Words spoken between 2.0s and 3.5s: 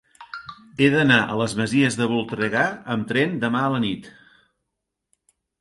de Voltregà amb tren